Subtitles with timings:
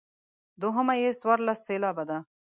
[0.61, 2.17] دوهمه یې څوارلس سېلابه ده.